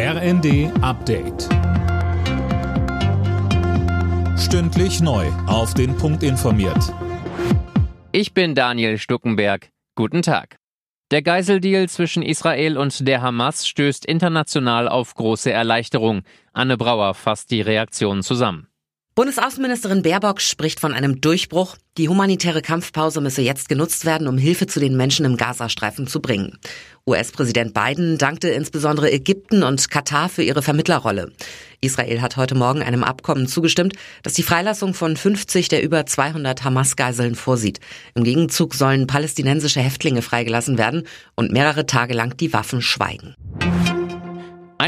RND 0.00 0.70
Update. 0.80 1.48
Stündlich 4.38 5.00
neu. 5.00 5.26
Auf 5.48 5.74
den 5.74 5.96
Punkt 5.96 6.22
informiert. 6.22 6.94
Ich 8.12 8.32
bin 8.32 8.54
Daniel 8.54 8.98
Stuckenberg. 8.98 9.70
Guten 9.96 10.22
Tag. 10.22 10.58
Der 11.10 11.22
Geiseldeal 11.22 11.88
zwischen 11.88 12.22
Israel 12.22 12.78
und 12.78 13.08
der 13.08 13.22
Hamas 13.22 13.66
stößt 13.66 14.06
international 14.06 14.88
auf 14.88 15.16
große 15.16 15.50
Erleichterung. 15.50 16.22
Anne 16.52 16.76
Brauer 16.76 17.14
fasst 17.14 17.50
die 17.50 17.60
Reaktionen 17.60 18.22
zusammen. 18.22 18.68
Bundesaußenministerin 19.18 20.02
Baerbock 20.02 20.40
spricht 20.40 20.78
von 20.78 20.94
einem 20.94 21.20
Durchbruch. 21.20 21.76
Die 21.96 22.08
humanitäre 22.08 22.62
Kampfpause 22.62 23.20
müsse 23.20 23.42
jetzt 23.42 23.68
genutzt 23.68 24.04
werden, 24.04 24.28
um 24.28 24.38
Hilfe 24.38 24.68
zu 24.68 24.78
den 24.78 24.96
Menschen 24.96 25.26
im 25.26 25.36
Gazastreifen 25.36 26.06
zu 26.06 26.20
bringen. 26.22 26.56
US-Präsident 27.04 27.74
Biden 27.74 28.16
dankte 28.16 28.48
insbesondere 28.50 29.10
Ägypten 29.10 29.64
und 29.64 29.90
Katar 29.90 30.28
für 30.28 30.44
ihre 30.44 30.62
Vermittlerrolle. 30.62 31.32
Israel 31.80 32.22
hat 32.22 32.36
heute 32.36 32.54
Morgen 32.54 32.80
einem 32.80 33.02
Abkommen 33.02 33.48
zugestimmt, 33.48 33.94
das 34.22 34.34
die 34.34 34.44
Freilassung 34.44 34.94
von 34.94 35.16
50 35.16 35.66
der 35.66 35.82
über 35.82 36.06
200 36.06 36.62
Hamas-Geiseln 36.62 37.34
vorsieht. 37.34 37.80
Im 38.14 38.22
Gegenzug 38.22 38.76
sollen 38.76 39.08
palästinensische 39.08 39.80
Häftlinge 39.80 40.22
freigelassen 40.22 40.78
werden 40.78 41.08
und 41.34 41.50
mehrere 41.50 41.86
Tage 41.86 42.14
lang 42.14 42.36
die 42.36 42.52
Waffen 42.52 42.82
schweigen. 42.82 43.34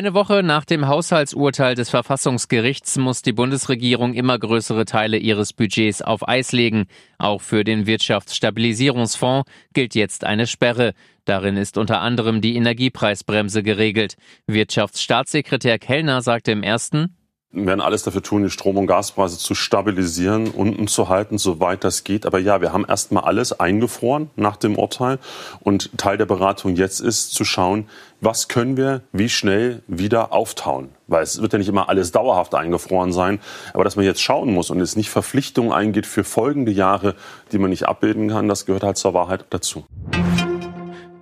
Eine 0.00 0.14
Woche 0.14 0.42
nach 0.42 0.64
dem 0.64 0.88
Haushaltsurteil 0.88 1.74
des 1.74 1.90
Verfassungsgerichts 1.90 2.96
muss 2.96 3.20
die 3.20 3.34
Bundesregierung 3.34 4.14
immer 4.14 4.38
größere 4.38 4.86
Teile 4.86 5.18
ihres 5.18 5.52
Budgets 5.52 6.00
auf 6.00 6.26
Eis 6.26 6.52
legen. 6.52 6.86
Auch 7.18 7.42
für 7.42 7.64
den 7.64 7.84
Wirtschaftsstabilisierungsfonds 7.84 9.44
gilt 9.74 9.94
jetzt 9.94 10.24
eine 10.24 10.46
Sperre. 10.46 10.94
Darin 11.26 11.58
ist 11.58 11.76
unter 11.76 12.00
anderem 12.00 12.40
die 12.40 12.56
Energiepreisbremse 12.56 13.62
geregelt. 13.62 14.16
Wirtschaftsstaatssekretär 14.46 15.78
Kellner 15.78 16.22
sagte 16.22 16.52
im 16.52 16.62
ersten, 16.62 17.14
wir 17.52 17.66
werden 17.66 17.80
alles 17.80 18.04
dafür 18.04 18.22
tun, 18.22 18.44
die 18.44 18.50
Strom- 18.50 18.76
und 18.76 18.86
Gaspreise 18.86 19.36
zu 19.36 19.56
stabilisieren, 19.56 20.48
unten 20.50 20.86
zu 20.86 21.08
halten, 21.08 21.36
soweit 21.36 21.82
das 21.82 22.04
geht. 22.04 22.24
Aber 22.24 22.38
ja, 22.38 22.60
wir 22.60 22.72
haben 22.72 22.84
erstmal 22.88 23.24
alles 23.24 23.58
eingefroren 23.58 24.30
nach 24.36 24.56
dem 24.56 24.78
Urteil. 24.78 25.18
Und 25.58 25.90
Teil 25.98 26.16
der 26.16 26.26
Beratung 26.26 26.76
jetzt 26.76 27.00
ist 27.00 27.32
zu 27.32 27.44
schauen, 27.44 27.88
was 28.20 28.46
können 28.46 28.76
wir 28.76 29.02
wie 29.10 29.28
schnell 29.28 29.82
wieder 29.88 30.32
auftauen. 30.32 30.90
Weil 31.08 31.24
es 31.24 31.42
wird 31.42 31.52
ja 31.52 31.58
nicht 31.58 31.68
immer 31.68 31.88
alles 31.88 32.12
dauerhaft 32.12 32.54
eingefroren 32.54 33.12
sein. 33.12 33.40
Aber 33.74 33.82
dass 33.82 33.96
man 33.96 34.04
jetzt 34.04 34.22
schauen 34.22 34.54
muss 34.54 34.70
und 34.70 34.78
jetzt 34.78 34.96
nicht 34.96 35.10
Verpflichtungen 35.10 35.72
eingeht 35.72 36.06
für 36.06 36.22
folgende 36.22 36.70
Jahre, 36.70 37.16
die 37.50 37.58
man 37.58 37.70
nicht 37.70 37.88
abbilden 37.88 38.28
kann, 38.28 38.46
das 38.46 38.64
gehört 38.64 38.84
halt 38.84 38.96
zur 38.96 39.12
Wahrheit 39.12 39.46
dazu. 39.50 39.84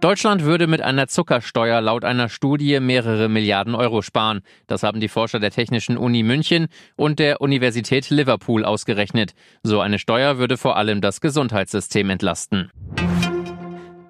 Deutschland 0.01 0.45
würde 0.45 0.69
mit 0.69 0.81
einer 0.81 1.09
Zuckersteuer 1.09 1.81
laut 1.81 2.05
einer 2.05 2.29
Studie 2.29 2.79
mehrere 2.79 3.29
Milliarden 3.29 3.75
Euro 3.75 4.01
sparen. 4.01 4.43
Das 4.69 4.85
haben 4.85 5.01
die 5.01 5.09
Forscher 5.09 5.41
der 5.41 5.51
Technischen 5.51 5.99
Uni 5.99 6.23
München 6.23 6.69
und 6.95 7.19
der 7.19 7.41
Universität 7.41 8.09
Liverpool 8.09 8.65
ausgerechnet. 8.65 9.33
So 9.65 9.81
eine 9.81 9.99
Steuer 9.99 10.39
würde 10.39 10.57
vor 10.57 10.77
allem 10.77 11.01
das 11.01 11.21
Gesundheitssystem 11.21 12.11
entlasten. 12.11 12.71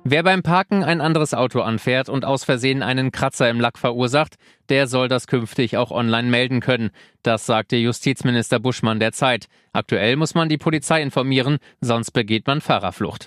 Wer 0.04 0.22
beim 0.22 0.42
Parken 0.42 0.84
ein 0.84 1.00
anderes 1.00 1.32
Auto 1.32 1.60
anfährt 1.62 2.10
und 2.10 2.26
aus 2.26 2.44
Versehen 2.44 2.82
einen 2.82 3.10
Kratzer 3.10 3.48
im 3.48 3.58
Lack 3.58 3.78
verursacht, 3.78 4.36
der 4.68 4.88
soll 4.88 5.08
das 5.08 5.26
künftig 5.26 5.78
auch 5.78 5.90
online 5.90 6.28
melden 6.28 6.60
können. 6.60 6.90
Das 7.22 7.46
sagte 7.46 7.76
Justizminister 7.76 8.60
Buschmann 8.60 9.00
der 9.00 9.12
Zeit. 9.12 9.46
Aktuell 9.72 10.16
muss 10.16 10.34
man 10.34 10.50
die 10.50 10.58
Polizei 10.58 11.00
informieren, 11.00 11.56
sonst 11.80 12.10
begeht 12.10 12.46
man 12.46 12.60
Fahrerflucht. 12.60 13.26